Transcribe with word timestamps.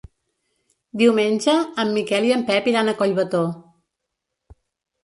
Diumenge 1.01 1.55
en 1.85 1.93
Miquel 1.99 2.27
i 2.31 2.35
en 2.39 2.47
Pep 2.49 2.71
iran 2.73 2.91
a 2.91 2.97
Collbató. 3.05 3.45